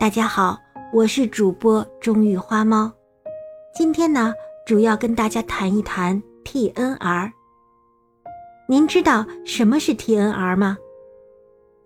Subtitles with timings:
[0.00, 0.58] 大家好，
[0.94, 2.90] 我是主播中玉花猫。
[3.74, 4.32] 今天呢，
[4.64, 7.30] 主要跟大家谈一谈 TNR。
[8.66, 10.78] 您知道什么是 TNR 吗？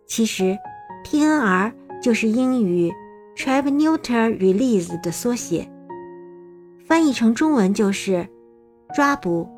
[0.06, 0.56] 其实
[1.04, 2.92] ，TNR 就是英语
[3.36, 5.68] Trap Neuter Release 的缩写，
[6.86, 8.28] 翻译成中文就是
[8.94, 9.50] 抓捕、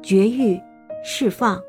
[0.00, 0.60] 绝育、
[1.02, 1.60] 释放。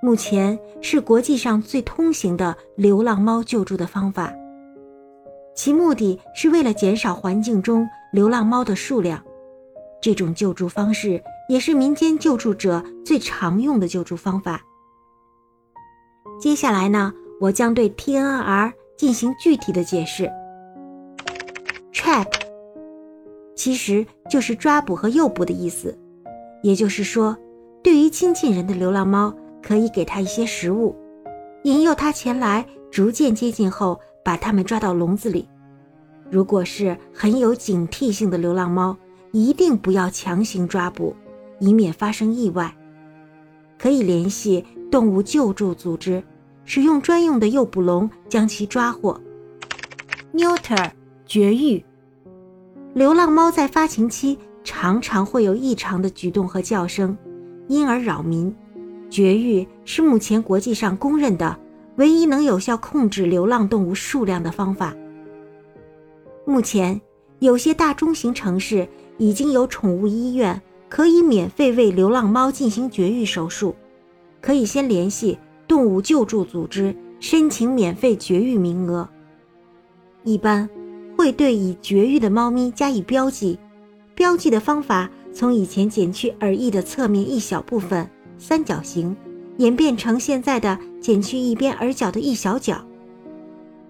[0.00, 4.32] 目前是国际上最通行的流浪猫救助的方法。
[5.54, 9.22] 其目的是为了减少环境中流浪猫的数量。
[10.00, 14.62] 这种救助方式也是民间救助者最常用的救助方法。
[16.40, 20.30] 接下来呢，我将对 TNR 进行具体的解释。
[21.92, 22.32] Trap
[23.54, 25.98] 其实就是抓捕和诱捕的意思，
[26.62, 27.36] 也就是说，
[27.82, 30.96] 对于亲近人的流浪猫，可以给它一些食物，
[31.64, 34.00] 引诱它前来，逐渐接近后。
[34.30, 35.48] 把它们抓到笼子里。
[36.30, 38.96] 如果是很有警惕性的流浪猫，
[39.32, 41.16] 一定不要强行抓捕，
[41.58, 42.72] 以免发生意外。
[43.76, 46.22] 可以联系动物救助组织，
[46.64, 49.20] 使用专用的诱捕笼将其抓获。
[50.32, 50.92] Neuter
[51.26, 51.84] 绝育。
[52.94, 57.18] 流浪猫在发情期常常会有异常的举动和叫声，
[57.66, 58.54] 因而扰民。
[59.10, 61.58] 绝育是目前国际上公认的。
[62.00, 64.96] 唯一能有效控制流浪动物数量的方法。
[66.46, 66.98] 目前，
[67.40, 68.88] 有些大中型城市
[69.18, 73.76] 已经有宠物医院可以免费为流浪猫进行绝育手术。
[74.40, 75.38] 可以先联系
[75.68, 79.06] 动物救助组织申请免费绝育名额。
[80.24, 80.66] 一般
[81.18, 83.58] 会对已绝育的猫咪加以标记，
[84.14, 89.14] 标记的方法从以前剪去耳翼的侧面一小部分三角形。
[89.58, 92.84] 演变成现在的剪去一边耳角的一小角。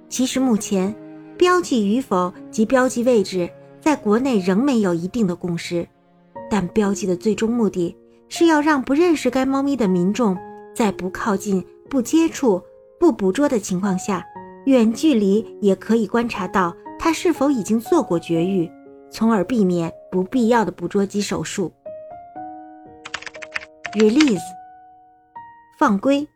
[0.08, 0.94] 其实目前，
[1.38, 3.48] 标记与否及标记位置
[3.80, 5.86] 在国内仍没有一定的共识，
[6.50, 7.96] 但标记的最终目的
[8.28, 10.36] 是要让不认识该猫咪的民众，
[10.74, 12.60] 在不靠近、不接触、
[12.98, 14.26] 不捕捉的情况下，
[14.66, 18.70] 远距离也可以观察到它是否已经做过绝育，
[19.10, 21.72] 从而避免不必要的捕捉及手术。
[23.94, 24.59] Release。
[25.80, 26.28] 放归，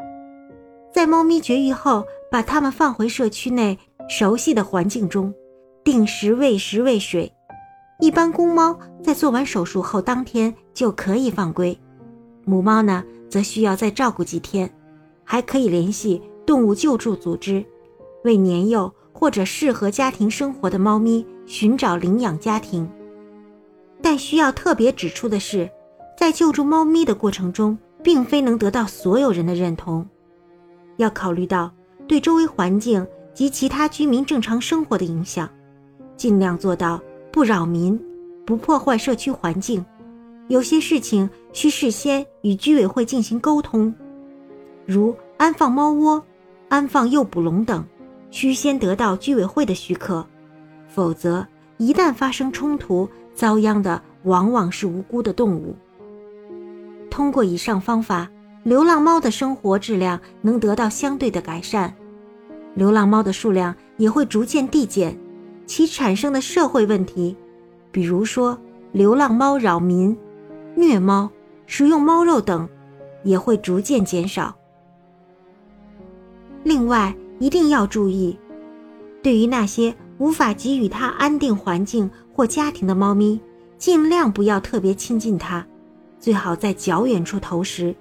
[0.91, 3.79] 在猫咪绝育后，把它们放回社区内
[4.09, 5.35] 熟悉的环境中，
[5.85, 7.31] 定时喂食喂水。
[8.01, 11.79] 一般公猫在做完手术后当天就可以放归，
[12.47, 14.75] 母猫呢则需要再照顾几天。
[15.25, 17.63] 还可以联系动物救助组织，
[18.25, 22.91] 为年幼或者适合家庭生活的猫咪寻找领养家庭。
[24.01, 25.71] 但需要特别指出的是，
[26.17, 27.77] 在救助猫咪的过程中。
[28.05, 30.07] 并非能得到所有人的认同，
[30.99, 31.73] 要考虑到
[32.07, 35.49] 对周围环境及其他居民正常生活的影响，
[36.15, 37.01] 尽量做到
[37.33, 37.99] 不扰民、
[38.45, 39.85] 不破坏社区环境。
[40.49, 43.93] 有些事情需事先与居委会进行沟通，
[44.85, 46.23] 如安放猫窝、
[46.69, 47.83] 安放诱捕笼等，
[48.31, 50.25] 需先得到居委会的许可，
[50.87, 51.47] 否则
[51.79, 55.75] 一旦发生冲突，遭殃的往往是无辜的动物。
[57.15, 58.29] 通过以上方法，
[58.65, 61.95] 流浪猫的生活质量能得到相对的改善，
[62.75, 65.17] 流浪猫的数量也会逐渐递减，
[65.65, 67.37] 其产生的社会问题，
[67.93, 68.59] 比如说
[68.91, 70.17] 流浪猫扰民、
[70.75, 71.31] 虐猫、
[71.67, 72.69] 食用猫肉等，
[73.23, 74.53] 也会逐渐减少。
[76.65, 78.37] 另外，一定要注意，
[79.23, 83.41] 对于那些无法给予它安定环境或家庭的猫咪，
[83.79, 85.65] 尽量不要特别亲近它。
[86.25, 87.95] 最好在较远处投食，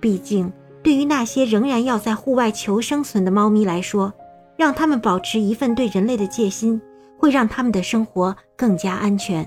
[0.00, 0.50] 毕竟
[0.82, 4.14] 对于那些仍然要在户外求生存的猫咪来说，
[4.56, 6.80] 让它们保持一份对人类的戒心，
[7.18, 9.46] 会让它们的生活更加安全。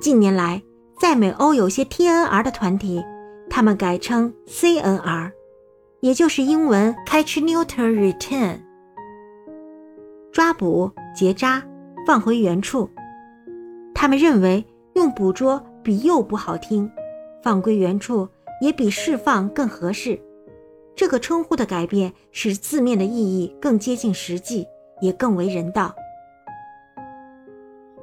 [0.00, 0.62] 近年来，
[1.00, 3.04] 在美欧有些 TNR 的团体，
[3.50, 5.32] 他们改称 CNR，
[5.98, 8.60] 也就是英文 Catch Neuter Return，
[10.30, 11.64] 抓捕、结扎、
[12.06, 12.88] 放回原处。
[13.92, 14.64] 他们认为
[14.94, 15.60] 用捕捉。
[15.82, 16.90] 比又不好听，
[17.42, 18.28] 放归原处
[18.60, 20.20] 也比释放更合适。
[20.94, 24.66] 这个称呼的改变使字面的意义更接近实际，
[25.00, 25.94] 也更为人道。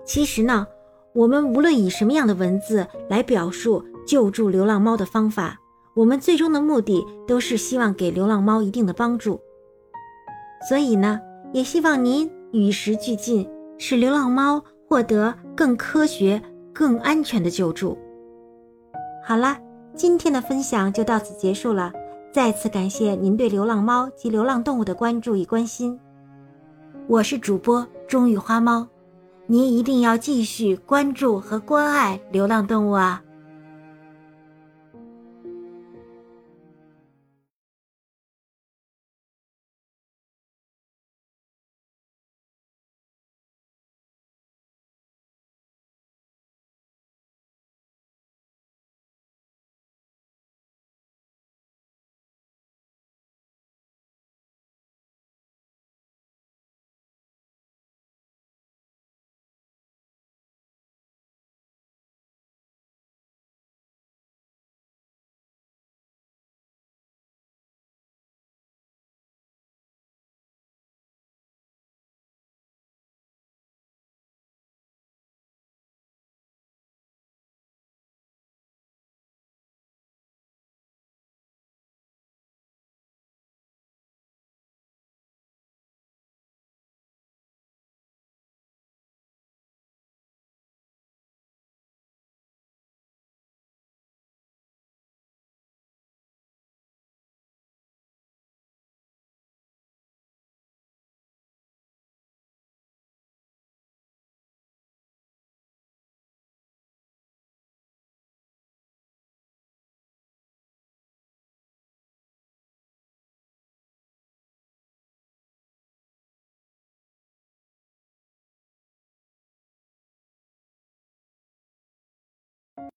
[0.05, 0.65] 其实呢，
[1.13, 5.59] 我们无论以什么样的文字来表述救助流浪猫的方法，
[5.93, 9.41] 我们最终的目的都是希望给流浪猫一定的帮助。
[10.69, 11.19] 所以呢，
[11.51, 16.41] 也希望您与时俱进，使流浪猫获得更科学。
[16.75, 17.97] 更安全的救助。
[19.25, 19.57] 好啦，
[19.95, 21.91] 今天的分享就到此结束了。
[22.33, 25.97] 再次感谢您对流浪猫及流浪动物的关注与关心。
[27.07, 28.85] 我是主播中玉花猫，
[29.47, 33.23] 您一定要继续关注和关爱流浪动物啊！